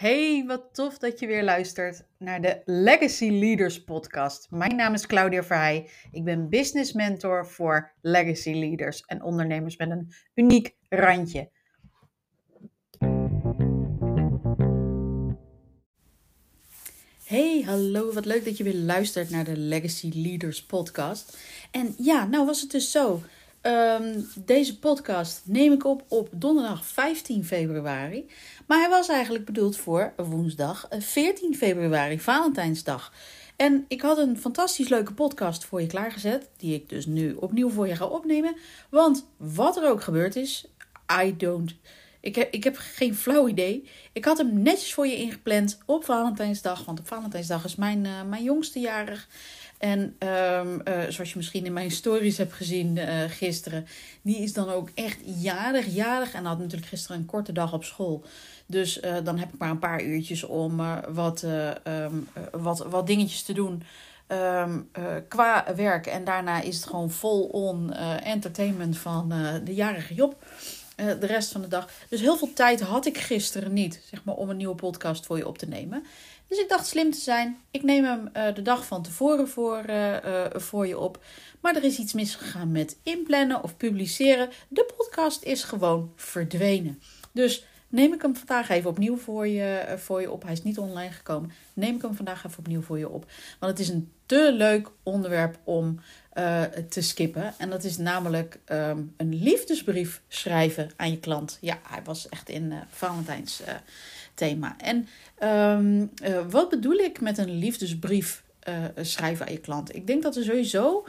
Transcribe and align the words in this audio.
Hey, 0.00 0.44
wat 0.46 0.74
tof 0.74 0.98
dat 0.98 1.18
je 1.18 1.26
weer 1.26 1.44
luistert 1.44 2.04
naar 2.18 2.40
de 2.40 2.62
Legacy 2.64 3.30
Leaders 3.30 3.84
podcast. 3.84 4.50
Mijn 4.50 4.76
naam 4.76 4.94
is 4.94 5.06
Claudia 5.06 5.42
Verheij. 5.42 5.90
Ik 6.12 6.24
ben 6.24 6.48
business 6.48 6.92
mentor 6.92 7.46
voor 7.46 7.92
legacy 8.00 8.52
leaders 8.52 9.00
en 9.00 9.22
ondernemers 9.22 9.76
met 9.76 9.90
een 9.90 10.12
uniek 10.34 10.76
randje. 10.88 11.50
Hey, 17.24 17.62
hallo, 17.66 18.12
wat 18.12 18.24
leuk 18.24 18.44
dat 18.44 18.56
je 18.56 18.64
weer 18.64 18.74
luistert 18.74 19.30
naar 19.30 19.44
de 19.44 19.56
Legacy 19.56 20.10
Leaders 20.14 20.66
podcast. 20.66 21.38
En 21.70 21.94
ja, 21.96 22.26
nou 22.26 22.46
was 22.46 22.60
het 22.60 22.70
dus 22.70 22.90
zo. 22.90 23.22
Ehm, 23.60 24.20
deze 24.44 24.78
podcast 24.78 25.42
neem 25.44 25.72
ik 25.72 25.84
op 25.84 26.04
op 26.08 26.28
donderdag 26.32 26.84
15 26.84 27.44
februari. 27.44 28.26
Maar 28.66 28.78
hij 28.78 28.88
was 28.88 29.08
eigenlijk 29.08 29.44
bedoeld 29.44 29.76
voor 29.76 30.12
woensdag 30.16 30.88
14 30.98 31.54
februari, 31.56 32.20
Valentijnsdag. 32.20 33.12
En 33.56 33.84
ik 33.88 34.00
had 34.00 34.18
een 34.18 34.38
fantastisch 34.38 34.88
leuke 34.88 35.14
podcast 35.14 35.64
voor 35.64 35.80
je 35.80 35.86
klaargezet, 35.86 36.48
die 36.56 36.74
ik 36.74 36.88
dus 36.88 37.06
nu 37.06 37.32
opnieuw 37.32 37.70
voor 37.70 37.88
je 37.88 37.96
ga 37.96 38.06
opnemen. 38.06 38.56
Want 38.90 39.26
wat 39.36 39.76
er 39.76 39.88
ook 39.88 40.02
gebeurd 40.02 40.36
is, 40.36 40.66
I 41.22 41.36
don't. 41.36 41.74
Ik 42.20 42.34
heb, 42.34 42.52
ik 42.52 42.64
heb 42.64 42.76
geen 42.78 43.14
flauw 43.14 43.48
idee. 43.48 43.88
Ik 44.12 44.24
had 44.24 44.38
hem 44.38 44.62
netjes 44.62 44.94
voor 44.94 45.06
je 45.06 45.16
ingepland 45.16 45.78
op 45.86 46.04
Valentijnsdag. 46.04 46.84
Want 46.84 46.98
op 46.98 47.06
Valentijnsdag 47.06 47.64
is 47.64 47.76
mijn, 47.76 48.04
uh, 48.04 48.22
mijn 48.28 48.42
jongste 48.42 48.80
jarig. 48.80 49.28
En 49.78 50.00
um, 50.00 50.80
uh, 50.84 51.02
zoals 51.08 51.30
je 51.30 51.36
misschien 51.36 51.64
in 51.64 51.72
mijn 51.72 51.90
stories 51.90 52.36
hebt 52.36 52.52
gezien 52.52 52.96
uh, 52.96 53.22
gisteren, 53.28 53.86
die 54.22 54.38
is 54.38 54.52
dan 54.52 54.68
ook 54.68 54.90
echt 54.94 55.18
jarig, 55.24 55.94
jarig. 55.94 56.32
En 56.32 56.44
had 56.44 56.58
natuurlijk 56.58 56.88
gisteren 56.88 57.16
een 57.16 57.26
korte 57.26 57.52
dag 57.52 57.72
op 57.72 57.84
school. 57.84 58.24
Dus 58.66 59.00
dan 59.24 59.38
heb 59.38 59.52
ik 59.52 59.58
maar 59.58 59.70
een 59.70 59.78
paar 59.78 60.02
uurtjes 60.02 60.44
om 60.44 60.80
wat, 61.08 61.44
um, 61.84 62.28
wat, 62.50 62.78
wat 62.78 63.06
dingetjes 63.06 63.42
te 63.42 63.52
doen 63.52 63.82
um, 64.28 64.90
qua 65.28 65.66
werk. 65.76 66.06
En 66.06 66.24
daarna 66.24 66.60
is 66.60 66.76
het 66.76 66.86
gewoon 66.86 67.10
vol-on 67.10 67.92
entertainment 68.22 68.98
van 68.98 69.28
de 69.64 69.74
jarige 69.74 70.14
Job. 70.14 70.44
De 71.00 71.26
rest 71.26 71.52
van 71.52 71.60
de 71.60 71.68
dag. 71.68 71.90
Dus 72.08 72.20
heel 72.20 72.36
veel 72.36 72.52
tijd 72.52 72.80
had 72.80 73.06
ik 73.06 73.18
gisteren 73.18 73.72
niet, 73.72 74.00
zeg 74.10 74.24
maar, 74.24 74.34
om 74.34 74.50
een 74.50 74.56
nieuwe 74.56 74.74
podcast 74.74 75.26
voor 75.26 75.36
je 75.36 75.46
op 75.46 75.58
te 75.58 75.68
nemen. 75.68 76.04
Dus 76.48 76.58
ik 76.58 76.68
dacht 76.68 76.86
slim 76.86 77.10
te 77.10 77.18
zijn. 77.18 77.58
Ik 77.70 77.82
neem 77.82 78.04
hem 78.04 78.30
uh, 78.36 78.54
de 78.54 78.62
dag 78.62 78.86
van 78.86 79.02
tevoren 79.02 79.48
voor, 79.48 79.84
uh, 79.90 80.16
voor 80.52 80.86
je 80.86 80.98
op. 80.98 81.24
Maar 81.60 81.76
er 81.76 81.84
is 81.84 81.98
iets 81.98 82.12
misgegaan 82.12 82.72
met 82.72 82.98
inplannen 83.02 83.62
of 83.62 83.76
publiceren. 83.76 84.48
De 84.68 84.92
podcast 84.96 85.42
is 85.42 85.62
gewoon 85.62 86.12
verdwenen. 86.16 87.02
Dus 87.32 87.64
neem 87.88 88.12
ik 88.12 88.22
hem 88.22 88.36
vandaag 88.36 88.68
even 88.68 88.90
opnieuw 88.90 89.16
voor 89.16 89.46
je, 89.46 89.94
voor 89.98 90.20
je 90.20 90.30
op. 90.30 90.42
Hij 90.42 90.52
is 90.52 90.62
niet 90.62 90.78
online 90.78 91.12
gekomen. 91.12 91.52
Neem 91.72 91.96
ik 91.96 92.02
hem 92.02 92.14
vandaag 92.14 92.44
even 92.44 92.58
opnieuw 92.58 92.82
voor 92.82 92.98
je 92.98 93.08
op. 93.08 93.26
Want 93.58 93.72
het 93.72 93.80
is 93.80 93.88
een 93.88 94.12
te 94.26 94.52
leuk 94.52 94.88
onderwerp 95.02 95.58
om 95.64 96.00
te 96.88 97.00
skippen. 97.00 97.54
En 97.58 97.70
dat 97.70 97.84
is 97.84 97.96
namelijk 97.96 98.58
um, 98.72 99.14
een 99.16 99.34
liefdesbrief 99.42 100.22
schrijven 100.28 100.90
aan 100.96 101.10
je 101.10 101.18
klant. 101.18 101.58
Ja, 101.60 101.78
hij 101.88 102.02
was 102.04 102.28
echt 102.28 102.48
in 102.48 102.74
Valentijns 102.90 103.62
thema. 104.34 104.76
En 104.78 105.08
uh, 105.42 106.40
wat 106.50 106.68
bedoel 106.68 106.96
ik 106.96 107.20
met 107.20 107.38
een 107.38 107.58
liefdesbrief 107.58 108.42
uh, 108.68 108.74
schrijven 109.00 109.46
aan 109.46 109.52
je 109.52 109.58
klant? 109.58 109.94
Ik 109.94 110.06
denk 110.06 110.22
dat 110.22 110.36
er 110.36 110.44
sowieso 110.44 111.06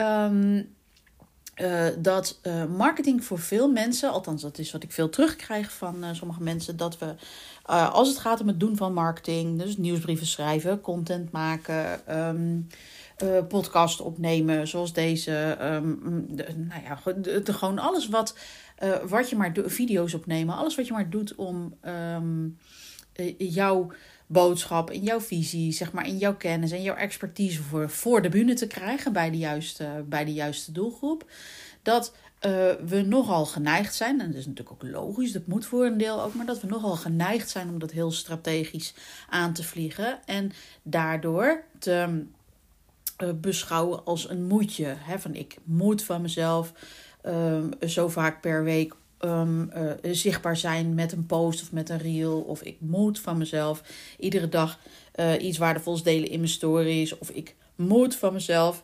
uh, 0.00 1.86
dat 1.98 2.40
marketing 2.76 3.24
voor 3.24 3.38
veel 3.38 3.70
mensen, 3.70 4.10
althans 4.10 4.42
dat 4.42 4.58
is 4.58 4.72
wat 4.72 4.82
ik 4.82 4.92
veel 4.92 5.08
terugkrijg 5.08 5.72
van 5.72 6.04
sommige 6.12 6.42
mensen, 6.42 6.76
dat 6.76 6.98
we 6.98 7.14
als 7.92 8.08
het 8.08 8.18
gaat 8.18 8.40
om 8.40 8.48
het 8.48 8.60
doen 8.60 8.76
van 8.76 8.92
marketing, 8.92 9.58
dus 9.58 9.76
nieuwsbrieven 9.76 10.26
schrijven, 10.26 10.80
content 10.80 11.30
maken. 11.30 12.00
Uh, 13.22 13.46
podcast 13.48 14.00
opnemen, 14.00 14.68
zoals 14.68 14.92
deze. 14.92 15.56
Um, 15.60 16.26
de, 16.36 16.46
nou 16.56 16.82
ja, 16.82 16.98
gewoon 17.52 17.78
alles 17.78 18.08
wat, 18.08 18.38
uh, 18.82 18.96
wat 18.96 19.30
je 19.30 19.36
maar 19.36 19.52
doet, 19.52 19.72
video's 19.72 20.14
opnemen, 20.14 20.56
alles 20.56 20.74
wat 20.74 20.86
je 20.86 20.92
maar 20.92 21.10
doet 21.10 21.34
om 21.34 21.74
um, 21.86 22.58
jouw 23.38 23.92
boodschap, 24.26 24.90
in 24.90 25.02
jouw 25.02 25.20
visie, 25.20 25.72
zeg 25.72 25.92
maar, 25.92 26.06
in 26.06 26.18
jouw 26.18 26.36
kennis 26.36 26.70
en 26.70 26.82
jouw 26.82 26.96
expertise 26.96 27.62
voor, 27.62 27.90
voor 27.90 28.22
de 28.22 28.28
bühne 28.28 28.54
te 28.54 28.66
krijgen 28.66 29.12
bij 29.12 29.30
de 29.30 29.38
juiste, 29.38 30.04
bij 30.06 30.24
de 30.24 30.32
juiste 30.32 30.72
doelgroep. 30.72 31.30
Dat 31.82 32.14
we 32.86 33.02
nogal 33.06 33.46
geneigd 33.46 33.94
zijn, 33.94 34.20
en 34.20 34.26
dat 34.26 34.36
is 34.36 34.46
natuurlijk 34.46 34.82
ook 34.82 34.90
logisch, 34.90 35.32
dat 35.32 35.46
moet 35.46 35.66
voor 35.66 35.84
een 35.84 35.98
deel 35.98 36.22
ook, 36.22 36.34
maar 36.34 36.46
dat 36.46 36.60
we 36.60 36.66
nogal 36.66 36.96
geneigd 36.96 37.50
zijn 37.50 37.68
om 37.68 37.78
dat 37.78 37.90
heel 37.90 38.10
strategisch 38.10 38.94
aan 39.28 39.52
te 39.52 39.64
vliegen 39.64 40.18
en 40.24 40.52
daardoor 40.82 41.64
te 41.78 42.24
uh, 43.22 43.30
beschouwen 43.40 44.04
als 44.04 44.28
een 44.28 44.46
moedje. 44.46 44.94
Hè? 44.98 45.18
Van 45.18 45.34
ik 45.34 45.56
moet 45.64 46.04
van 46.04 46.22
mezelf 46.22 46.72
um, 47.26 47.70
zo 47.88 48.08
vaak 48.08 48.40
per 48.40 48.64
week 48.64 48.94
um, 49.20 49.70
uh, 49.76 50.12
zichtbaar 50.14 50.56
zijn 50.56 50.94
met 50.94 51.12
een 51.12 51.26
post 51.26 51.62
of 51.62 51.72
met 51.72 51.88
een 51.88 51.98
reel. 51.98 52.40
Of 52.40 52.62
ik 52.62 52.76
moet 52.80 53.20
van 53.20 53.38
mezelf 53.38 53.82
iedere 54.18 54.48
dag 54.48 54.78
uh, 55.14 55.42
iets 55.42 55.58
waardevols 55.58 56.02
delen 56.02 56.30
in 56.30 56.38
mijn 56.38 56.50
stories. 56.50 57.18
Of 57.18 57.30
ik 57.30 57.54
moet 57.74 58.16
van 58.16 58.32
mezelf 58.32 58.82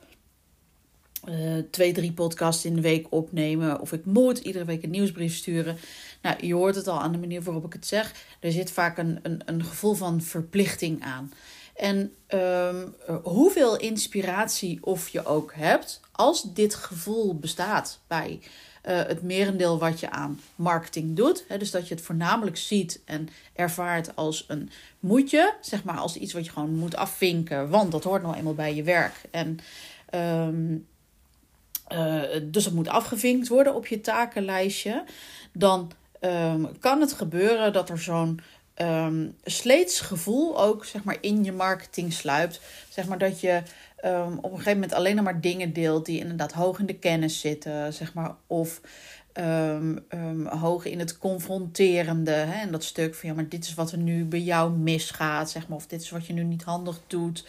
twee, 1.70 1.92
drie 1.92 2.12
podcasts 2.12 2.64
in 2.64 2.74
de 2.74 2.80
week 2.80 3.06
opnemen. 3.10 3.80
Of 3.80 3.92
ik 3.92 4.04
moet 4.04 4.38
iedere 4.38 4.64
week 4.64 4.82
een 4.82 4.91
nieuwsbrief 4.91 5.36
sturen. 5.36 5.76
Nou, 6.22 6.47
je 6.47 6.54
hoort 6.54 6.74
het 6.74 6.88
al 6.88 7.00
aan 7.00 7.12
de 7.12 7.18
manier 7.18 7.42
waarop 7.42 7.64
ik 7.64 7.72
het 7.72 7.86
zeg. 7.86 8.14
Er 8.41 8.52
zit 8.52 8.70
vaak 8.70 8.98
een, 8.98 9.18
een, 9.22 9.42
een 9.44 9.64
gevoel 9.64 9.94
van 9.94 10.20
verplichting 10.22 11.02
aan. 11.02 11.32
En 11.80 12.14
um, 12.28 12.94
hoeveel 13.22 13.76
inspiratie 13.76 14.78
of 14.80 15.08
je 15.08 15.24
ook 15.24 15.52
hebt, 15.54 16.00
als 16.12 16.54
dit 16.54 16.74
gevoel 16.74 17.38
bestaat 17.38 17.98
bij 18.06 18.41
uh, 18.41 18.48
het 18.82 19.22
merendeel 19.22 19.78
wat 19.78 20.00
je 20.00 20.10
aan 20.10 20.41
marketing 20.54 21.16
doet, 21.16 21.44
hè, 21.48 21.58
dus 21.58 21.70
dat 21.70 21.88
je 21.88 21.94
het 21.94 22.04
voornamelijk 22.04 22.56
ziet 22.56 23.00
en 23.04 23.28
ervaart 23.52 24.16
als 24.16 24.44
een 24.48 24.70
moetje, 24.98 25.54
zeg 25.60 25.84
maar 25.84 25.98
als 25.98 26.16
iets 26.16 26.32
wat 26.32 26.44
je 26.44 26.50
gewoon 26.50 26.74
moet 26.74 26.96
afvinken, 26.96 27.70
want 27.70 27.92
dat 27.92 28.04
hoort 28.04 28.22
nou 28.22 28.36
eenmaal 28.36 28.54
bij 28.54 28.74
je 28.74 28.82
werk. 28.82 29.14
En 29.30 29.58
um, 30.14 30.86
uh, 31.92 32.22
dus 32.42 32.64
het 32.64 32.74
moet 32.74 32.88
afgevinkt 32.88 33.48
worden 33.48 33.74
op 33.74 33.86
je 33.86 34.00
takenlijstje. 34.00 35.04
Dan 35.52 35.92
um, 36.20 36.78
kan 36.78 37.00
het 37.00 37.12
gebeuren 37.12 37.72
dat 37.72 37.88
er 37.88 37.98
zo'n 37.98 38.41
um, 38.80 39.36
sleets 39.44 40.00
gevoel 40.00 40.60
ook 40.60 40.84
zeg 40.84 41.04
maar, 41.04 41.18
in 41.20 41.44
je 41.44 41.52
marketing 41.52 42.12
sluipt. 42.12 42.60
Zeg 42.88 43.06
maar 43.06 43.18
dat 43.18 43.41
je 43.41 43.62
um, 44.04 44.38
op 44.38 44.50
een 44.50 44.58
gegeven 44.58 44.72
moment 44.72 44.92
alleen 44.92 45.22
maar 45.22 45.41
dingen 45.41 45.72
deelt 45.72 46.06
die 46.06 46.18
inderdaad 46.18 46.52
hoog 46.52 46.78
in 46.78 46.86
de 46.86 46.98
kennis 46.98 47.41
zitten. 47.41 47.92
Zeg 47.92 48.14
maar, 48.14 48.34
of 48.46 48.80
um, 49.34 50.46
hoog 50.46 50.84
in 50.84 50.98
het 50.98 51.18
confronterende. 51.18 52.30
Hè, 52.30 52.60
en 52.60 52.72
dat 52.72 52.84
stuk 52.84 53.14
van 53.14 53.28
ja, 53.28 53.34
maar 53.34 53.48
dit 53.48 53.64
is 53.64 53.74
wat 53.74 53.92
er 53.92 53.98
nu 53.98 54.24
bij 54.24 54.41
jou 54.41 54.72
misgaat. 54.72 55.50
Zeg 55.50 55.68
maar, 55.68 55.78
of 55.78 55.86
dit 55.86 56.02
is 56.02 56.10
wat 56.10 56.26
je 56.26 56.32
nu 56.32 56.42
niet 56.42 56.62
handig 56.62 57.00
doet. 57.06 57.44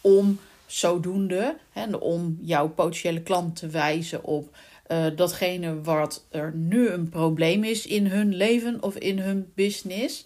Om 0.00 0.40
zodoende, 0.66 1.56
hè, 1.72 1.96
om 1.96 2.38
jouw 2.40 2.68
potentiële 2.68 3.22
klant 3.22 3.56
te 3.56 3.68
wijzen 3.68 4.24
op. 4.24 4.56
Uh, 4.88 5.06
datgene 5.16 5.80
wat 5.80 6.24
er 6.30 6.52
nu 6.54 6.88
een 6.88 7.08
probleem 7.08 7.64
is 7.64 7.86
in 7.86 8.06
hun 8.06 8.34
leven 8.34 8.82
of 8.82 8.96
in 8.96 9.18
hun 9.18 9.50
business. 9.54 10.24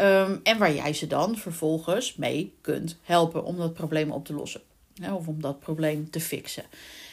Um, 0.00 0.40
en 0.42 0.58
waar 0.58 0.74
jij 0.74 0.92
ze 0.92 1.06
dan 1.06 1.36
vervolgens 1.36 2.16
mee 2.16 2.54
kunt 2.60 2.96
helpen 3.02 3.44
om 3.44 3.56
dat 3.56 3.74
probleem 3.74 4.10
op 4.10 4.24
te 4.24 4.32
lossen. 4.32 4.60
Of 5.12 5.26
om 5.26 5.40
dat 5.40 5.60
probleem 5.60 6.10
te 6.10 6.20
fixen. 6.20 6.64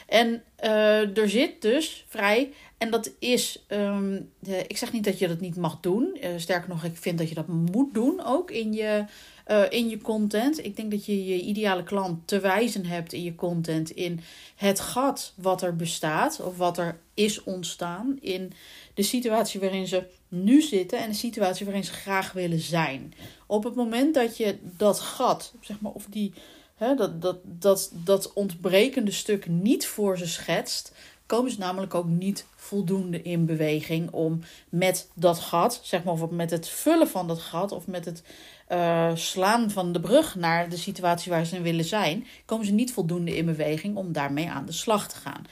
En 0.08 0.44
uh, 0.64 1.18
er 1.18 1.30
zit 1.30 1.62
dus 1.62 2.06
vrij, 2.08 2.54
en 2.78 2.92
dat 2.92 3.12
is, 3.20 3.66
um, 3.70 4.30
de, 4.40 4.64
ik 4.68 4.78
zeg 4.78 4.92
niet 4.92 5.04
dat 5.04 5.20
je 5.20 5.28
dat 5.28 5.40
niet 5.40 5.56
mag 5.56 5.80
doen. 5.80 6.18
Uh, 6.24 6.30
sterker 6.38 6.70
nog, 6.70 6.84
ik 6.84 6.98
vind 6.98 7.18
dat 7.18 7.30
je 7.30 7.36
dat 7.36 7.48
moet 7.48 7.94
doen 7.94 8.26
ook 8.26 8.52
in 8.52 8.74
je, 8.74 9.06
uh, 9.48 9.64
in 9.70 9.90
je 9.90 10.02
content. 10.02 10.66
Ik 10.66 10.76
denk 10.76 10.92
dat 10.92 11.06
je 11.06 11.26
je 11.26 11.42
ideale 11.42 11.84
klant 11.84 12.28
te 12.28 12.40
wijzen 12.40 12.86
hebt 12.86 13.14
in 13.14 13.24
je 13.24 13.36
content 13.36 13.90
in 13.90 14.20
het 14.56 14.80
gat 14.80 15.34
wat 15.36 15.62
er 15.62 15.76
bestaat 15.76 16.42
of 16.42 16.58
wat 16.58 16.78
er 16.78 17.00
is 17.14 17.44
ontstaan 17.44 18.18
in 18.22 18.54
de 18.96 19.04
situatie 19.04 19.60
waarin 19.60 19.88
ze 19.88 20.04
nu 20.28 20.62
zitten 20.62 21.00
en 21.00 21.10
de 21.10 21.16
situatie 21.16 21.66
waarin 21.66 21.84
ze 21.84 21.94
graag 21.94 22.32
willen 22.32 22.60
zijn. 22.60 23.14
Op 23.48 23.64
het 23.64 23.76
moment 23.76 24.14
dat 24.14 24.38
je 24.38 24.58
dat 24.62 25.00
gat, 25.00 25.54
zeg 25.62 25.80
maar, 25.80 25.92
of 25.92 26.06
die, 26.10 26.34
hè, 26.76 26.96
dat, 26.96 27.22
dat, 27.22 27.38
dat, 27.44 27.92
dat 27.94 28.34
ontbrekende 28.34 29.12
stuk 29.12 29.48
niet 29.48 29.88
voor 29.88 30.18
ze 30.18 30.28
schetst, 30.28 30.94
komen 31.26 31.52
ze 31.52 31.60
namelijk 31.60 31.94
ook 31.94 32.08
niet 32.08 32.46
voldoende 32.56 33.22
in 33.22 33.46
beweging 33.46 34.12
om 34.12 34.40
met 34.70 35.10
dat 35.14 35.40
gat, 35.40 35.80
zeg 35.84 36.04
maar, 36.04 36.14
of 36.14 36.30
met 36.30 36.52
het 36.52 36.68
vullen 36.68 37.08
van 37.08 37.28
dat 37.28 37.40
gat 37.40 37.72
of 37.72 37.88
met 37.88 38.06
het 38.06 38.24
uh, 38.72 39.12
slaan 39.16 39.72
van 39.72 39.92
de 39.92 40.00
brug 40.00 40.36
naar 40.36 40.70
de 40.70 40.78
situatie 40.78 41.32
waar 41.32 41.46
ze 41.46 41.56
in 41.56 41.62
willen 41.62 41.86
zijn, 41.86 42.28
komen 42.46 42.66
ze 42.66 42.72
niet 42.72 42.94
voldoende 42.94 43.38
in 43.38 43.46
beweging 43.46 43.96
om 43.96 44.12
daarmee 44.12 44.50
aan 44.50 44.66
de 44.66 44.72
slag 44.72 45.08
te 45.08 45.16
gaan. 45.16 45.46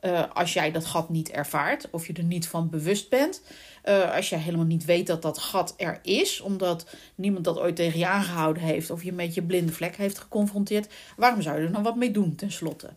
Uh, 0.00 0.22
als 0.32 0.52
jij 0.52 0.70
dat 0.70 0.86
gat 0.86 1.08
niet 1.08 1.30
ervaart 1.30 1.90
of 1.90 2.06
je 2.06 2.12
er 2.12 2.22
niet 2.22 2.48
van 2.48 2.70
bewust 2.70 3.08
bent. 3.08 3.42
Uh, 3.84 4.14
als 4.14 4.28
je 4.28 4.36
helemaal 4.36 4.66
niet 4.66 4.84
weet 4.84 5.06
dat 5.06 5.22
dat 5.22 5.38
gat 5.38 5.74
er 5.76 5.98
is, 6.02 6.40
omdat 6.40 6.86
niemand 7.14 7.44
dat 7.44 7.58
ooit 7.58 7.76
tegen 7.76 7.98
je 7.98 8.06
aangehouden 8.06 8.62
heeft 8.62 8.90
of 8.90 9.02
je 9.02 9.12
met 9.12 9.34
je 9.34 9.42
blinde 9.42 9.72
vlek 9.72 9.96
heeft 9.96 10.18
geconfronteerd, 10.18 10.92
waarom 11.16 11.42
zou 11.42 11.60
je 11.60 11.66
er 11.66 11.72
dan 11.72 11.82
wat 11.82 11.96
mee 11.96 12.10
doen 12.10 12.34
tenslotte? 12.34 12.90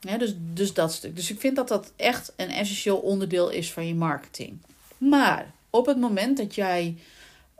Ja, 0.00 0.18
dus, 0.18 0.34
dus 0.38 0.74
dat 0.74 0.92
stuk. 0.92 1.16
Dus 1.16 1.30
ik 1.30 1.40
vind 1.40 1.56
dat 1.56 1.68
dat 1.68 1.92
echt 1.96 2.32
een 2.36 2.50
essentieel 2.50 2.98
onderdeel 2.98 3.50
is 3.50 3.72
van 3.72 3.86
je 3.86 3.94
marketing. 3.94 4.58
Maar 4.98 5.52
op 5.70 5.86
het 5.86 5.98
moment 5.98 6.36
dat 6.36 6.54
jij 6.54 6.96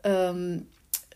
um, 0.02 0.68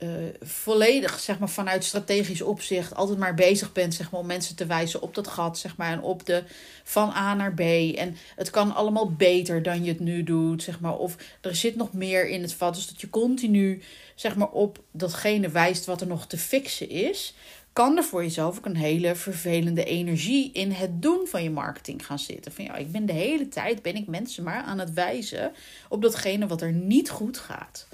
uh, 0.02 0.08
volledig 0.40 1.18
zeg 1.18 1.38
maar, 1.38 1.48
vanuit 1.48 1.84
strategisch 1.84 2.42
opzicht 2.42 2.94
altijd 2.94 3.18
maar 3.18 3.34
bezig 3.34 3.72
bent 3.72 3.94
zeg 3.94 4.10
maar, 4.10 4.20
om 4.20 4.26
mensen 4.26 4.56
te 4.56 4.66
wijzen 4.66 5.02
op 5.02 5.14
dat 5.14 5.28
gat 5.28 5.58
zeg 5.58 5.76
maar, 5.76 5.92
en 5.92 6.02
op 6.02 6.26
de 6.26 6.42
van 6.84 7.10
A 7.10 7.34
naar 7.34 7.54
B. 7.54 7.60
En 7.96 8.16
het 8.36 8.50
kan 8.50 8.74
allemaal 8.74 9.12
beter 9.12 9.62
dan 9.62 9.84
je 9.84 9.90
het 9.90 10.00
nu 10.00 10.22
doet. 10.22 10.62
Zeg 10.62 10.80
maar, 10.80 10.96
of 10.96 11.16
er 11.40 11.54
zit 11.54 11.76
nog 11.76 11.92
meer 11.92 12.28
in 12.28 12.42
het 12.42 12.54
vat. 12.54 12.74
Dus 12.74 12.86
dat 12.86 13.00
je 13.00 13.10
continu 13.10 13.82
zeg 14.14 14.36
maar, 14.36 14.50
op 14.50 14.78
datgene 14.90 15.48
wijst 15.48 15.84
wat 15.84 16.00
er 16.00 16.06
nog 16.06 16.26
te 16.26 16.38
fixen 16.38 16.88
is. 16.88 17.34
Kan 17.72 17.96
er 17.96 18.04
voor 18.04 18.22
jezelf 18.22 18.56
ook 18.56 18.66
een 18.66 18.76
hele 18.76 19.14
vervelende 19.14 19.84
energie 19.84 20.52
in 20.52 20.70
het 20.70 21.02
doen 21.02 21.26
van 21.26 21.42
je 21.42 21.50
marketing 21.50 22.06
gaan 22.06 22.18
zitten. 22.18 22.52
Van 22.52 22.64
ja, 22.64 22.76
ik 22.76 22.92
ben 22.92 23.06
de 23.06 23.12
hele 23.12 23.48
tijd 23.48 23.82
ben 23.82 23.96
ik 23.96 24.06
mensen 24.06 24.44
maar 24.44 24.62
aan 24.62 24.78
het 24.78 24.92
wijzen 24.92 25.52
op 25.88 26.02
datgene 26.02 26.46
wat 26.46 26.62
er 26.62 26.72
niet 26.72 27.10
goed 27.10 27.38
gaat. 27.38 27.86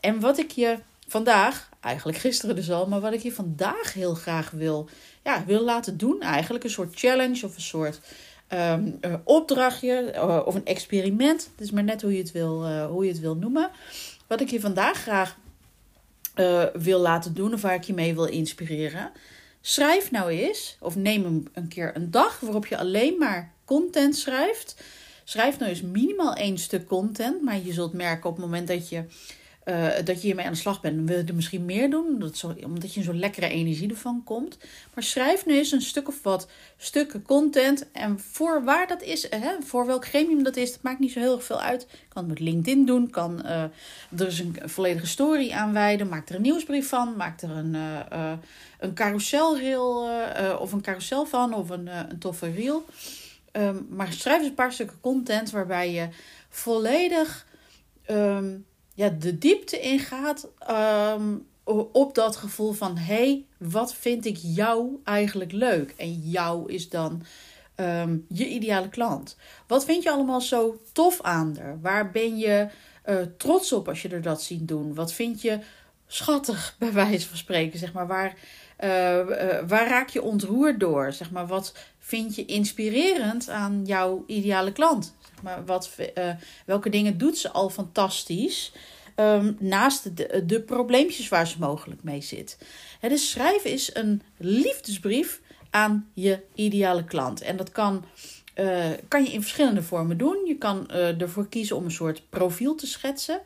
En 0.00 0.20
wat 0.20 0.38
ik 0.38 0.50
je 0.50 0.78
vandaag, 1.12 1.68
eigenlijk 1.80 2.18
gisteren 2.18 2.54
dus 2.54 2.70
al, 2.70 2.86
maar 2.86 3.00
wat 3.00 3.12
ik 3.12 3.22
je 3.22 3.32
vandaag 3.32 3.92
heel 3.92 4.14
graag 4.14 4.50
wil, 4.50 4.88
ja, 5.22 5.44
wil 5.44 5.64
laten 5.64 5.96
doen, 5.96 6.20
eigenlijk 6.20 6.64
een 6.64 6.70
soort 6.70 6.98
challenge 6.98 7.46
of 7.46 7.54
een 7.54 7.60
soort 7.60 8.00
uh, 8.52 8.74
opdrachtje 9.24 10.12
uh, 10.14 10.40
of 10.44 10.54
een 10.54 10.64
experiment. 10.64 11.48
Het 11.50 11.60
is 11.60 11.70
maar 11.70 11.84
net 11.84 12.02
hoe 12.02 12.12
je 12.12 12.18
het 12.18 12.32
wil, 12.32 12.64
uh, 12.64 12.86
hoe 12.86 13.04
je 13.04 13.10
het 13.10 13.20
wil 13.20 13.36
noemen. 13.36 13.70
Wat 14.26 14.40
ik 14.40 14.50
je 14.50 14.60
vandaag 14.60 14.98
graag 14.98 15.36
wil 16.72 17.00
laten 17.00 17.34
doen 17.34 17.54
of 17.54 17.62
waar 17.62 17.74
ik 17.74 17.84
je 17.84 17.94
mee 17.94 18.14
wil 18.14 18.24
inspireren. 18.24 19.10
Schrijf 19.60 20.10
nou 20.10 20.30
eens, 20.30 20.76
of 20.80 20.96
neem 20.96 21.44
een 21.52 21.68
keer 21.68 21.96
een 21.96 22.10
dag 22.10 22.40
waarop 22.40 22.66
je 22.66 22.78
alleen 22.78 23.18
maar 23.18 23.52
content 23.64 24.16
schrijft. 24.16 24.82
Schrijf 25.24 25.58
nou 25.58 25.70
eens 25.70 25.82
minimaal 25.82 26.34
één 26.34 26.58
stuk 26.58 26.86
content, 26.86 27.42
maar 27.42 27.58
je 27.64 27.72
zult 27.72 27.92
merken 27.92 28.30
op 28.30 28.36
het 28.36 28.44
moment 28.44 28.68
dat 28.68 28.88
je 28.88 29.04
uh, 29.64 29.88
dat 30.04 30.20
je 30.20 30.26
hiermee 30.26 30.46
aan 30.46 30.52
de 30.52 30.58
slag 30.58 30.80
bent. 30.80 30.96
Dan 30.96 31.06
wil 31.06 31.16
je 31.16 31.24
er 31.24 31.34
misschien 31.34 31.64
meer 31.64 31.90
doen, 31.90 32.06
omdat, 32.06 32.36
zo, 32.36 32.54
omdat 32.64 32.94
je 32.94 33.02
zo'n 33.02 33.18
lekkere 33.18 33.48
energie 33.48 33.90
ervan 33.90 34.22
komt. 34.24 34.58
Maar 34.94 35.04
schrijf 35.04 35.46
nu 35.46 35.56
eens 35.56 35.72
een 35.72 35.80
stuk 35.82 36.08
of 36.08 36.22
wat 36.22 36.48
stukken 36.76 37.22
content. 37.22 37.90
En 37.92 38.20
voor 38.20 38.64
waar 38.64 38.86
dat 38.86 39.02
is, 39.02 39.26
hè, 39.30 39.54
voor 39.60 39.86
welk 39.86 40.06
gremium 40.06 40.42
dat 40.42 40.56
is, 40.56 40.72
dat 40.72 40.82
maakt 40.82 40.98
niet 40.98 41.12
zo 41.12 41.20
heel 41.20 41.34
erg 41.34 41.44
veel 41.44 41.60
uit. 41.60 41.86
Kan 42.08 42.22
het 42.22 42.32
met 42.32 42.40
LinkedIn 42.40 42.86
doen, 42.86 43.10
kan 43.10 43.42
uh, 43.44 43.62
er 44.16 44.40
een 44.40 44.56
volledige 44.64 45.06
story 45.06 45.50
aan 45.50 45.72
wijden. 45.72 46.08
Maak 46.08 46.28
er 46.28 46.34
een 46.34 46.42
nieuwsbrief 46.42 46.88
van, 46.88 47.16
maak 47.16 47.42
er 47.42 47.50
een, 47.50 47.74
uh, 47.74 48.32
een 48.78 48.94
carouselreel 48.94 50.08
of 50.58 50.72
een 50.72 50.82
carousel 50.82 51.26
van, 51.26 51.54
of 51.54 51.70
een, 51.70 51.86
een 51.86 52.18
toffe 52.18 52.50
reel. 52.50 52.84
Um, 53.52 53.86
maar 53.90 54.12
schrijf 54.12 54.38
eens 54.38 54.48
een 54.48 54.54
paar 54.54 54.72
stukken 54.72 55.00
content 55.00 55.50
waarbij 55.50 55.92
je 55.92 56.08
volledig... 56.48 57.46
Um, 58.10 58.64
ja, 58.94 59.08
de 59.08 59.38
diepte 59.38 59.80
ingaat 59.80 60.48
um, 60.70 61.46
op 61.92 62.14
dat 62.14 62.36
gevoel 62.36 62.72
van: 62.72 62.96
hé, 62.96 63.14
hey, 63.14 63.44
wat 63.58 63.94
vind 63.94 64.26
ik 64.26 64.36
jou 64.40 65.00
eigenlijk 65.04 65.52
leuk? 65.52 65.94
En 65.96 66.12
jou 66.12 66.72
is 66.72 66.88
dan 66.88 67.22
um, 67.76 68.26
je 68.28 68.48
ideale 68.48 68.88
klant. 68.88 69.36
Wat 69.66 69.84
vind 69.84 70.02
je 70.02 70.10
allemaal 70.10 70.40
zo 70.40 70.80
tof 70.92 71.20
aan 71.20 71.58
er? 71.58 71.78
Waar 71.80 72.10
ben 72.10 72.38
je 72.38 72.68
uh, 73.06 73.16
trots 73.36 73.72
op 73.72 73.88
als 73.88 74.02
je 74.02 74.08
er 74.08 74.22
dat 74.22 74.42
ziet 74.42 74.68
doen? 74.68 74.94
Wat 74.94 75.12
vind 75.12 75.42
je 75.42 75.58
schattig, 76.06 76.76
bij 76.78 76.92
wijze 76.92 77.28
van 77.28 77.36
spreken? 77.36 77.78
Zeg 77.78 77.92
maar, 77.92 78.06
waar, 78.06 78.36
uh, 78.82 79.18
uh, 79.18 79.68
waar 79.68 79.88
raak 79.88 80.08
je 80.08 80.22
ontroerd 80.22 80.80
door? 80.80 81.12
Zeg 81.12 81.30
maar, 81.30 81.46
wat 81.46 81.74
vind 81.98 82.34
je 82.34 82.44
inspirerend 82.44 83.48
aan 83.48 83.82
jouw 83.84 84.24
ideale 84.26 84.72
klant? 84.72 85.14
maar 85.42 85.64
wat, 85.64 85.90
uh, 86.18 86.30
welke 86.66 86.90
dingen 86.90 87.18
doet 87.18 87.38
ze 87.38 87.50
al 87.50 87.70
fantastisch? 87.70 88.72
Um, 89.16 89.56
naast 89.60 90.16
de, 90.16 90.42
de 90.46 90.60
probleempjes 90.60 91.28
waar 91.28 91.46
ze 91.46 91.58
mogelijk 91.58 92.02
mee 92.02 92.20
zit. 92.20 92.58
He, 93.00 93.08
dus 93.08 93.30
schrijven 93.30 93.70
is 93.70 93.94
een 93.94 94.22
liefdesbrief 94.36 95.40
aan 95.70 96.08
je 96.14 96.40
ideale 96.54 97.04
klant. 97.04 97.40
En 97.40 97.56
dat 97.56 97.70
kan, 97.70 98.04
kan 99.08 99.24
je 99.24 99.32
in 99.32 99.40
verschillende 99.40 99.82
vormen 99.82 100.18
doen. 100.18 100.46
Je 100.46 100.56
kan 100.58 100.88
ervoor 100.90 101.48
kiezen 101.48 101.76
om 101.76 101.84
een 101.84 101.90
soort 101.90 102.22
profiel 102.30 102.74
te 102.74 102.86
schetsen. 102.86 103.40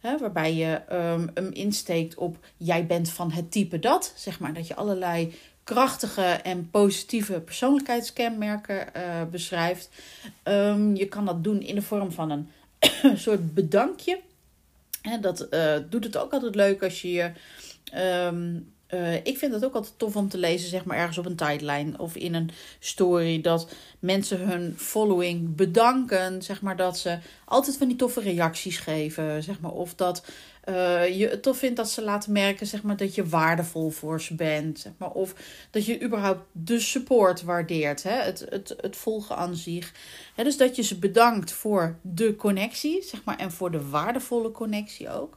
Waarbij 0.00 0.54
je 0.54 0.82
um, 0.92 1.30
hem 1.34 1.52
insteekt 1.52 2.14
op 2.14 2.36
jij 2.56 2.86
bent 2.86 3.10
van 3.10 3.32
het 3.32 3.50
type 3.50 3.78
dat. 3.78 4.12
Zeg 4.16 4.40
maar 4.40 4.54
dat 4.54 4.66
je 4.66 4.74
allerlei 4.74 5.34
krachtige 5.64 6.22
en 6.22 6.70
positieve 6.70 7.40
persoonlijkheidskenmerken 7.40 8.86
uh, 8.96 9.22
beschrijft. 9.30 9.90
Um, 10.44 10.96
je 10.96 11.06
kan 11.06 11.24
dat 11.24 11.44
doen 11.44 11.60
in 11.60 11.74
de 11.74 11.82
vorm 11.82 12.12
van 12.12 12.30
een 12.30 12.48
soort 13.18 13.54
bedankje. 13.54 14.20
En 15.02 15.20
dat 15.20 15.46
uh, 15.50 15.76
doet 15.88 16.04
het 16.04 16.16
ook 16.16 16.32
altijd 16.32 16.54
leuk 16.54 16.82
als 16.82 17.02
je 17.02 17.12
je. 17.12 17.30
Um, 18.26 18.72
uh, 18.94 19.14
ik 19.14 19.38
vind 19.38 19.52
het 19.52 19.64
ook 19.64 19.74
altijd 19.74 19.98
tof 19.98 20.16
om 20.16 20.28
te 20.28 20.38
lezen, 20.38 20.68
zeg 20.68 20.84
maar 20.84 20.96
ergens 20.96 21.18
op 21.18 21.26
een 21.26 21.36
tijdlijn 21.36 21.98
of 21.98 22.16
in 22.16 22.34
een 22.34 22.50
story, 22.78 23.40
dat 23.40 23.68
mensen 23.98 24.40
hun 24.40 24.74
following 24.76 25.56
bedanken, 25.56 26.42
zeg 26.42 26.62
maar 26.62 26.76
dat 26.76 26.98
ze 26.98 27.18
altijd 27.44 27.76
van 27.76 27.88
die 27.88 27.96
toffe 27.96 28.20
reacties 28.20 28.78
geven, 28.78 29.42
zeg 29.42 29.60
maar, 29.60 29.72
of 29.72 29.94
dat 29.94 30.22
uh, 30.68 31.18
je 31.18 31.28
het 31.28 31.42
tof 31.42 31.58
vindt 31.58 31.76
dat 31.76 31.90
ze 31.90 32.02
laten 32.02 32.32
merken 32.32 32.66
zeg 32.66 32.82
maar, 32.82 32.96
dat 32.96 33.14
je 33.14 33.28
waardevol 33.28 33.90
voor 33.90 34.20
ze 34.20 34.34
bent. 34.34 34.78
Zeg 34.78 34.92
maar, 34.98 35.10
of 35.10 35.34
dat 35.70 35.86
je 35.86 36.02
überhaupt 36.02 36.40
de 36.52 36.80
support 36.80 37.42
waardeert. 37.42 38.02
Hè? 38.02 38.22
Het, 38.22 38.46
het, 38.48 38.74
het 38.80 38.96
volgen 38.96 39.36
aan 39.36 39.56
zich. 39.56 39.92
Hè? 40.34 40.44
Dus 40.44 40.56
dat 40.56 40.76
je 40.76 40.82
ze 40.82 40.98
bedankt 40.98 41.52
voor 41.52 41.98
de 42.02 42.36
connectie. 42.36 43.02
Zeg 43.02 43.24
maar, 43.24 43.36
en 43.36 43.52
voor 43.52 43.70
de 43.70 43.88
waardevolle 43.88 44.50
connectie 44.50 45.10
ook. 45.10 45.36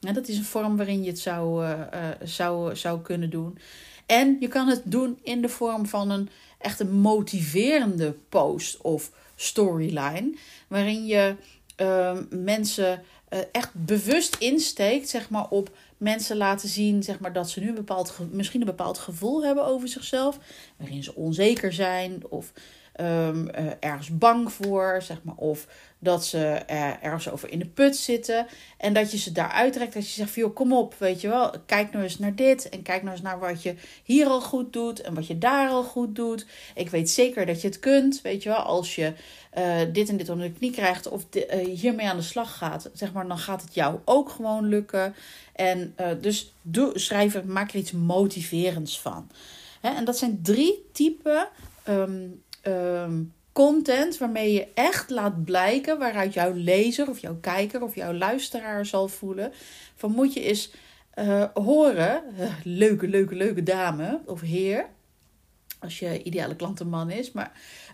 Ja, 0.00 0.12
dat 0.12 0.28
is 0.28 0.36
een 0.36 0.44
vorm 0.44 0.76
waarin 0.76 1.02
je 1.02 1.10
het 1.10 1.18
zou, 1.18 1.64
uh, 1.64 1.70
uh, 1.70 2.08
zou, 2.22 2.76
zou 2.76 3.00
kunnen 3.00 3.30
doen. 3.30 3.58
En 4.06 4.36
je 4.40 4.48
kan 4.48 4.68
het 4.68 4.82
doen 4.84 5.18
in 5.22 5.42
de 5.42 5.48
vorm 5.48 5.86
van 5.86 6.10
een 6.10 6.28
echt 6.58 6.80
een 6.80 6.92
motiverende 6.92 8.16
post 8.28 8.80
of 8.80 9.12
storyline. 9.34 10.34
Waarin 10.68 11.06
je 11.06 11.36
mensen 12.30 13.02
uh, 13.30 13.38
echt 13.52 13.70
bewust 13.74 14.36
insteekt, 14.38 15.08
zeg 15.08 15.30
maar, 15.30 15.48
op 15.48 15.70
mensen 15.96 16.36
laten 16.36 16.68
zien, 16.68 17.02
zeg 17.02 17.18
maar, 17.18 17.32
dat 17.32 17.50
ze 17.50 17.60
nu 17.60 17.68
een 17.68 17.74
bepaald, 17.74 18.18
misschien 18.30 18.60
een 18.60 18.66
bepaald 18.66 18.98
gevoel 18.98 19.44
hebben 19.44 19.64
over 19.64 19.88
zichzelf, 19.88 20.38
waarin 20.76 21.02
ze 21.02 21.14
onzeker 21.14 21.72
zijn 21.72 22.22
of 22.28 22.52
um, 23.00 23.48
uh, 23.48 23.70
ergens 23.80 24.18
bang 24.18 24.52
voor, 24.52 24.98
zeg 25.02 25.22
maar, 25.22 25.34
of 25.34 25.66
dat 25.98 26.24
ze 26.24 26.62
uh, 26.70 27.04
ergens 27.04 27.30
over 27.30 27.50
in 27.50 27.58
de 27.58 27.66
put 27.66 27.96
zitten. 27.96 28.46
En 28.76 28.92
dat 28.92 29.10
je 29.10 29.18
ze 29.18 29.32
daaruit 29.32 29.72
trekt. 29.72 29.94
Dat 29.94 30.06
je 30.06 30.12
zegt 30.12 30.30
van, 30.30 30.52
kom 30.52 30.72
op, 30.72 30.94
weet 30.98 31.20
je 31.20 31.28
wel. 31.28 31.54
Kijk 31.66 31.92
nou 31.92 32.04
eens 32.04 32.18
naar 32.18 32.34
dit. 32.34 32.68
En 32.68 32.82
kijk 32.82 33.02
nou 33.02 33.14
eens 33.14 33.24
naar 33.24 33.38
wat 33.38 33.62
je 33.62 33.74
hier 34.04 34.26
al 34.26 34.40
goed 34.40 34.72
doet. 34.72 35.00
En 35.00 35.14
wat 35.14 35.26
je 35.26 35.38
daar 35.38 35.68
al 35.68 35.82
goed 35.82 36.14
doet. 36.14 36.46
Ik 36.74 36.90
weet 36.90 37.10
zeker 37.10 37.46
dat 37.46 37.60
je 37.60 37.68
het 37.68 37.80
kunt, 37.80 38.20
weet 38.22 38.42
je 38.42 38.48
wel. 38.48 38.58
Als 38.58 38.94
je 38.94 39.12
uh, 39.58 39.80
dit 39.92 40.08
en 40.08 40.16
dit 40.16 40.28
onder 40.28 40.46
de 40.46 40.58
knie 40.58 40.70
krijgt. 40.70 41.08
Of 41.08 41.26
hiermee 41.64 42.08
aan 42.08 42.16
de 42.16 42.22
slag 42.22 42.56
gaat. 42.56 42.90
Zeg 42.92 43.12
maar, 43.12 43.28
dan 43.28 43.38
gaat 43.38 43.62
het 43.62 43.74
jou 43.74 43.98
ook 44.04 44.28
gewoon 44.30 44.68
lukken. 44.68 45.14
En 45.52 45.94
dus 46.20 46.52
doe, 46.62 46.98
schrijf 46.98 47.44
maak 47.44 47.70
er 47.70 47.78
iets 47.78 47.92
motiverends 47.92 49.00
van. 49.00 49.30
En 49.80 50.04
dat 50.04 50.18
zijn 50.18 50.38
drie 50.42 50.88
typen... 50.92 51.48
Um, 51.88 52.42
um, 52.68 53.32
content 53.52 54.18
waarmee 54.18 54.52
je 54.52 54.66
echt 54.74 55.10
laat 55.10 55.44
blijken 55.44 55.98
waaruit 55.98 56.34
jouw 56.34 56.52
lezer 56.54 57.08
of 57.08 57.18
jouw 57.18 57.38
kijker 57.40 57.82
of 57.82 57.94
jouw 57.94 58.12
luisteraar 58.12 58.86
zal 58.86 59.08
voelen. 59.08 59.52
Van 59.94 60.10
moet 60.10 60.32
je 60.32 60.40
eens 60.40 60.70
uh, 61.18 61.44
horen, 61.54 62.22
uh, 62.38 62.50
leuke, 62.64 63.08
leuke, 63.08 63.34
leuke 63.34 63.62
dame 63.62 64.20
of 64.26 64.40
heer, 64.40 64.86
als 65.80 65.98
je 65.98 66.22
ideale 66.22 66.56
klant 66.56 66.80
een 66.80 66.88
man 66.88 67.10
is, 67.10 67.32
maar 67.32 67.52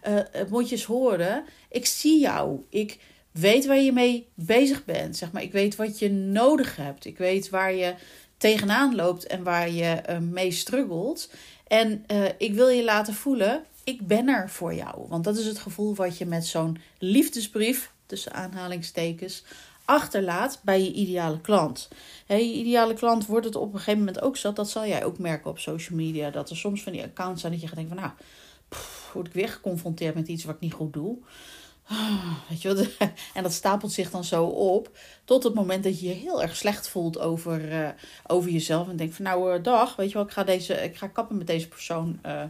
uh, 0.09 0.19
moet 0.49 0.69
je 0.69 0.75
eens 0.75 0.85
horen, 0.85 1.45
ik 1.69 1.87
zie 1.87 2.21
jou, 2.21 2.65
ik 2.69 2.99
weet 3.31 3.67
waar 3.67 3.81
je 3.81 3.93
mee 3.93 4.29
bezig 4.35 4.85
bent, 4.85 5.17
zeg 5.17 5.33
maar, 5.33 5.43
ik 5.43 5.53
weet 5.53 5.77
wat 5.77 5.99
je 5.99 6.11
nodig 6.11 6.77
hebt, 6.77 7.05
ik 7.05 7.19
weet 7.19 7.51
waar 7.51 7.75
je 7.75 7.95
tegenaan 8.37 8.95
loopt 8.95 9.27
en 9.27 9.43
waar 9.43 9.71
je 9.71 10.01
mee 10.21 10.51
struggelt. 10.51 11.31
En 11.67 12.05
ik 12.39 12.55
wil 12.55 12.69
je 12.69 12.85
laten 12.85 13.15
voelen, 13.15 13.65
ik 13.85 14.07
ben 14.07 14.29
er 14.29 14.51
voor 14.51 14.75
jou. 14.75 15.09
Want 15.09 15.25
dat 15.25 15.37
is 15.37 15.47
het 15.47 15.59
gevoel 15.59 15.95
wat 15.95 16.19
je 16.19 16.27
met 16.27 16.47
zo'n 16.47 16.79
liefdesbrief, 16.99 17.93
tussen 18.07 18.33
aanhalingstekens, 18.33 19.45
achterlaat 19.85 20.61
bij 20.63 20.83
je 20.83 20.93
ideale 20.93 21.41
klant. 21.41 21.89
He, 22.27 22.35
je 22.35 22.53
ideale 22.53 22.95
klant 22.95 23.27
wordt 23.27 23.47
het 23.47 23.57
op 23.57 23.73
een 23.73 23.79
gegeven 23.79 23.99
moment 23.99 24.21
ook 24.21 24.37
zat. 24.37 24.57
Dat 24.57 24.71
zal 24.71 24.87
jij 24.87 25.05
ook 25.05 25.19
merken 25.19 25.51
op 25.51 25.59
social 25.59 25.99
media. 25.99 26.31
Dat 26.31 26.51
er 26.51 26.57
soms 26.57 26.83
van 26.83 26.93
die 26.93 27.03
accounts 27.03 27.41
zijn 27.41 27.53
dat 27.53 27.61
je 27.61 27.67
gaat 27.69 27.77
denken 27.77 27.97
van 27.97 28.05
nou, 28.05 28.17
word 29.13 29.27
ik 29.27 29.33
weer 29.33 29.49
geconfronteerd 29.49 30.15
met 30.15 30.29
iets 30.29 30.45
wat 30.45 30.55
ik 30.55 30.61
niet 30.61 30.73
goed 30.73 30.93
doe. 30.93 31.19
Weet 32.49 32.63
je 32.63 32.75
wat? 32.75 32.87
En 33.35 33.43
dat 33.43 33.53
stapelt 33.53 33.93
zich 33.93 34.11
dan 34.11 34.25
zo 34.25 34.45
op. 34.45 34.91
Tot 35.25 35.43
het 35.43 35.55
moment 35.55 35.85
dat 35.85 36.01
je 36.01 36.07
je 36.07 36.15
heel 36.15 36.43
erg 36.43 36.57
slecht 36.57 36.89
voelt 36.89 37.19
over, 37.19 37.73
uh, 37.73 37.89
over 38.27 38.51
jezelf. 38.51 38.89
En 38.89 38.97
denkt 38.97 39.15
van 39.15 39.25
nou, 39.25 39.57
uh, 39.57 39.63
dag, 39.63 39.97
weet 39.97 40.09
je 40.09 40.15
wel, 40.15 40.23
ik 40.23 40.31
ga, 40.31 40.45
deze, 40.45 40.75
ik 40.75 40.97
ga 40.97 41.07
kappen 41.07 41.37
met 41.37 41.47
deze 41.47 41.69
persoon 41.69 42.19
uh, 42.27 42.43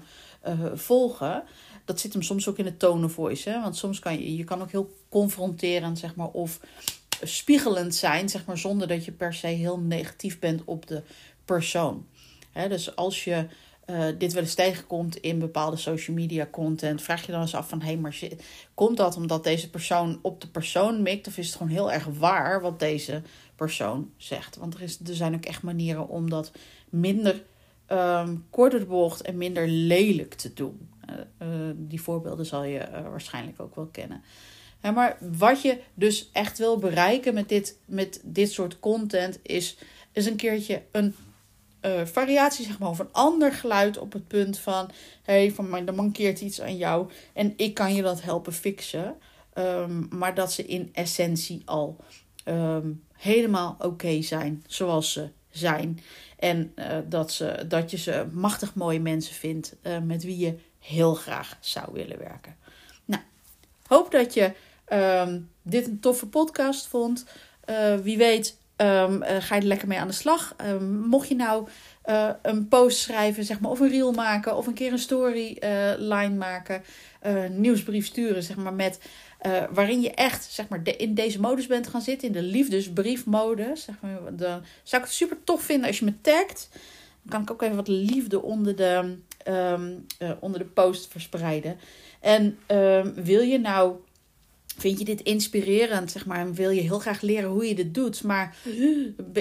volgen. 0.74 1.42
Dat 1.84 2.00
zit 2.00 2.12
hem 2.12 2.22
soms 2.22 2.48
ook 2.48 2.58
in 2.58 2.64
de 2.64 2.76
tone 2.76 3.08
voice. 3.08 3.50
Hè? 3.50 3.60
Want 3.60 3.76
soms 3.76 3.98
kan 3.98 4.12
je, 4.12 4.36
je 4.36 4.44
kan 4.44 4.62
ook 4.62 4.70
heel 4.70 4.94
confronterend, 5.08 5.98
zeg 5.98 6.14
maar, 6.14 6.28
of 6.28 6.60
spiegelend 7.22 7.94
zijn, 7.94 8.28
zeg 8.28 8.44
maar, 8.44 8.58
zonder 8.58 8.88
dat 8.88 9.04
je 9.04 9.12
per 9.12 9.34
se 9.34 9.46
heel 9.46 9.78
negatief 9.78 10.38
bent 10.38 10.62
op 10.64 10.86
de 10.86 11.02
persoon. 11.44 12.06
Hè? 12.52 12.68
Dus 12.68 12.96
als 12.96 13.24
je 13.24 13.46
uh, 13.86 14.04
dit 14.18 14.32
wel 14.32 14.42
eens 14.42 14.54
tegenkomt 14.54 15.16
in 15.16 15.38
bepaalde 15.38 15.76
social 15.76 16.16
media 16.16 16.48
content, 16.50 17.02
vraag 17.02 17.26
je 17.26 17.32
dan 17.32 17.40
eens 17.40 17.54
af 17.54 17.68
van 17.68 17.80
hé, 17.80 17.86
hey, 17.86 17.96
maar 17.96 18.18
komt 18.74 18.96
dat 18.96 19.16
omdat 19.16 19.44
deze 19.44 19.70
persoon 19.70 20.18
op 20.22 20.40
de 20.40 20.48
persoon 20.48 21.02
mikt 21.02 21.26
of 21.26 21.38
is 21.38 21.46
het 21.46 21.56
gewoon 21.56 21.72
heel 21.72 21.92
erg 21.92 22.04
waar 22.18 22.60
wat 22.60 22.78
deze 22.78 23.22
persoon 23.56 24.10
zegt? 24.16 24.56
Want 24.56 24.74
er, 24.74 24.82
is, 24.82 24.98
er 25.06 25.14
zijn 25.14 25.34
ook 25.34 25.44
echt 25.44 25.62
manieren 25.62 26.08
om 26.08 26.30
dat 26.30 26.52
minder 26.88 27.42
um, 27.88 28.47
korter 28.50 28.79
de 28.79 28.87
bocht 28.87 29.23
en 29.23 29.37
minder 29.37 29.69
lelijk 29.69 30.35
te 30.35 30.53
doen. 30.53 30.88
Uh, 31.11 31.49
uh, 31.49 31.71
die 31.76 32.00
voorbeelden 32.00 32.47
zal 32.47 32.64
je 32.64 32.88
waarschijnlijk 33.11 33.61
ook 33.61 33.75
wel 33.75 33.87
kennen. 33.87 34.23
Maar 34.81 35.19
wat 35.21 35.62
je 35.62 35.81
dus 35.95 36.31
echt 36.33 36.59
wil 36.59 36.79
bereiken 36.79 37.35
met 37.35 37.49
dit, 37.49 37.79
met 37.85 38.21
dit 38.23 38.53
soort 38.53 38.81
content 38.81 39.38
is, 39.43 39.76
is 40.12 40.26
een 40.26 40.37
keertje 40.37 40.83
een 40.91 41.14
variatie, 42.05 42.64
zeg 42.64 42.79
maar, 42.79 42.88
of 42.88 42.99
een 42.99 43.12
ander 43.12 43.53
geluid 43.53 43.99
op 43.99 44.12
het 44.12 44.29
punt 44.29 44.59
van: 44.59 44.91
hé, 45.23 45.33
hey, 45.33 45.53
van 45.53 45.87
er 45.87 45.95
mankeert 45.95 46.41
iets 46.41 46.61
aan 46.61 46.76
jou 46.76 47.11
en 47.33 47.53
ik 47.57 47.75
kan 47.75 47.95
je 47.95 48.03
dat 48.03 48.23
helpen 48.23 48.53
fixen. 48.53 49.14
Um, 49.59 50.07
maar 50.11 50.35
dat 50.35 50.53
ze 50.53 50.64
in 50.64 50.91
essentie 50.93 51.62
al 51.64 51.97
um, 52.45 53.05
helemaal 53.12 53.76
oké 53.79 54.23
zijn 54.23 54.64
zoals 54.67 55.12
ze 55.12 55.29
zijn. 55.58 56.00
En 56.38 56.73
uh, 56.76 56.87
dat, 57.08 57.32
ze, 57.32 57.64
dat 57.68 57.90
je 57.90 57.96
ze 57.96 58.26
machtig 58.32 58.75
mooie 58.75 59.00
mensen 59.00 59.34
vindt 59.34 59.76
uh, 59.82 59.99
met 59.99 60.25
wie 60.25 60.38
je 60.38 60.54
heel 60.78 61.14
graag 61.14 61.56
zou 61.61 61.87
willen 61.92 62.18
werken. 62.18 62.56
Nou, 63.04 63.23
hoop 63.87 64.11
dat 64.11 64.34
je 64.34 64.52
um, 64.92 65.50
dit 65.62 65.87
een 65.87 66.00
toffe 66.00 66.26
podcast 66.26 66.87
vond. 66.87 67.25
wie 68.02 68.16
weet 68.16 68.56
uh, 68.76 69.14
ga 69.18 69.54
je 69.54 69.61
er 69.61 69.66
lekker 69.66 69.88
mee 69.88 69.99
aan 69.99 70.08
de 70.08 70.12
slag. 70.12 70.54
Um, 70.66 70.96
mocht 70.96 71.28
je 71.28 71.34
nou 71.34 71.68
uh, 72.06 72.30
een 72.42 72.68
post 72.68 72.99
schrijven, 72.99 73.44
zeg 73.44 73.61
maar, 73.61 73.70
of 73.70 73.80
een 73.80 73.88
reel 73.88 74.12
maken, 74.12 74.56
of 74.56 74.66
een 74.66 74.75
keer 74.75 74.92
een 74.92 74.99
storyline 74.99 76.30
uh, 76.30 76.38
maken, 76.38 76.82
nieuwsbrief 77.50 78.06
sturen, 78.06 78.42
zeg 78.42 78.56
maar, 78.56 78.73
met 78.73 78.99
waarin 79.70 80.00
je 80.00 80.11
echt, 80.11 80.44
zeg 80.44 80.68
maar, 80.68 80.82
de, 80.82 80.96
in 80.96 81.14
deze 81.14 81.40
modus 81.40 81.66
bent 81.66 81.87
gaan 81.87 82.00
zitten, 82.00 82.28
in 82.28 82.34
de 82.34 82.42
liefdesbriefmodus. 82.42 83.84
Zeg 83.84 83.94
maar, 84.00 84.18
dan 84.37 84.62
zou 84.82 85.02
ik 85.02 85.08
het 85.08 85.16
super 85.16 85.37
tof 85.44 85.62
vinden 85.62 85.87
als 85.87 85.99
je 85.99 86.04
me 86.04 86.20
tagt. 86.20 86.68
Dan 87.23 87.30
kan 87.30 87.42
ik 87.42 87.50
ook 87.50 87.62
even 87.62 87.76
wat 87.76 87.88
liefde 87.88 88.42
onder 88.42 88.76
de, 88.76 89.16
um, 89.49 90.06
onder 90.40 90.58
de 90.58 90.66
post 90.66 91.08
verspreiden. 91.11 91.76
En 92.20 92.58
wil 93.14 93.40
je 93.40 93.58
nou 93.58 93.96
Vind 94.78 94.99
je 94.99 95.04
dit 95.04 95.20
inspirerend, 95.20 96.11
zeg 96.11 96.26
maar, 96.26 96.38
en 96.38 96.54
wil 96.54 96.70
je 96.70 96.80
heel 96.80 96.99
graag 96.99 97.20
leren 97.20 97.50
hoe 97.50 97.68
je 97.68 97.75
dit 97.75 97.94
doet, 97.94 98.23
maar 98.23 98.56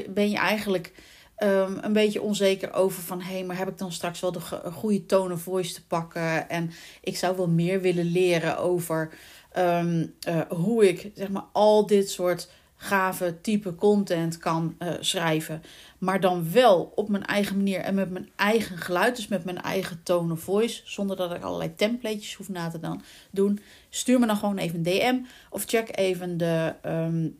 ben 0.09 0.29
je 0.29 0.37
eigenlijk 0.37 0.93
um, 1.37 1.77
een 1.81 1.93
beetje 1.93 2.21
onzeker 2.21 2.73
over 2.73 3.03
van, 3.03 3.21
hé, 3.21 3.33
hey, 3.33 3.43
maar 3.43 3.57
heb 3.57 3.67
ik 3.67 3.77
dan 3.77 3.91
straks 3.91 4.19
wel 4.19 4.31
de 4.31 4.41
goede 4.71 5.05
tone 5.05 5.37
voice 5.37 5.73
te 5.73 5.85
pakken? 5.85 6.49
En 6.49 6.71
ik 7.01 7.17
zou 7.17 7.37
wel 7.37 7.47
meer 7.47 7.81
willen 7.81 8.11
leren 8.11 8.57
over 8.57 9.13
um, 9.57 10.13
uh, 10.27 10.41
hoe 10.49 10.87
ik, 10.87 11.11
zeg 11.15 11.29
maar, 11.29 11.45
al 11.51 11.85
dit 11.85 12.09
soort 12.09 12.49
gave 12.83 13.41
type 13.41 13.75
content 13.75 14.37
kan 14.37 14.75
uh, 14.79 14.93
schrijven. 14.99 15.63
Maar 15.97 16.19
dan 16.19 16.51
wel 16.51 16.91
op 16.95 17.09
mijn 17.09 17.25
eigen 17.25 17.55
manier 17.55 17.79
en 17.79 17.95
met 17.95 18.09
mijn 18.09 18.29
eigen 18.35 18.77
geluid. 18.77 19.15
Dus 19.15 19.27
met 19.27 19.45
mijn 19.45 19.61
eigen 19.61 20.03
tone 20.03 20.33
of 20.33 20.39
voice. 20.39 20.81
Zonder 20.85 21.15
dat 21.15 21.33
ik 21.33 21.43
allerlei 21.43 21.75
templates 21.75 22.35
hoef 22.35 22.49
na 22.49 22.69
te 22.69 22.79
dan 22.79 23.01
doen. 23.31 23.59
Stuur 23.89 24.19
me 24.19 24.25
dan 24.25 24.37
gewoon 24.37 24.57
even 24.57 24.77
een 24.77 24.83
DM. 24.83 25.19
Of 25.49 25.63
check 25.65 25.97
even 25.97 26.37
de, 26.37 26.73
um, 26.85 27.37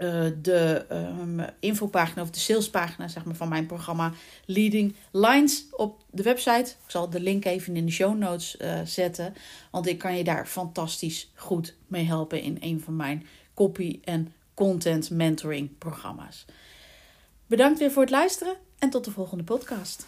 uh, 0.00 0.26
de 0.42 0.86
um, 0.90 1.44
infopagina 1.60 2.22
of 2.22 2.30
de 2.30 2.38
salespagina 2.38 3.08
zeg 3.08 3.24
maar, 3.24 3.34
van 3.34 3.48
mijn 3.48 3.66
programma 3.66 4.12
Leading 4.44 4.94
Lines 5.10 5.64
op 5.70 6.04
de 6.10 6.22
website. 6.22 6.70
Ik 6.84 6.90
zal 6.90 7.10
de 7.10 7.20
link 7.20 7.44
even 7.44 7.76
in 7.76 7.86
de 7.86 7.92
show 7.92 8.18
notes 8.18 8.56
uh, 8.60 8.80
zetten. 8.84 9.34
Want 9.70 9.86
ik 9.86 9.98
kan 9.98 10.16
je 10.16 10.24
daar 10.24 10.46
fantastisch 10.46 11.30
goed 11.34 11.74
mee 11.86 12.04
helpen 12.04 12.42
in 12.42 12.56
een 12.60 12.80
van 12.80 12.96
mijn 12.96 13.26
copy- 13.54 14.00
en 14.04 14.32
content 14.54 15.10
mentoring 15.10 15.78
programma's. 15.78 16.44
Bedankt 17.46 17.78
weer 17.78 17.90
voor 17.90 18.02
het 18.02 18.10
luisteren 18.10 18.54
en 18.78 18.90
tot 18.90 19.04
de 19.04 19.10
volgende 19.10 19.44
podcast. 19.44 20.06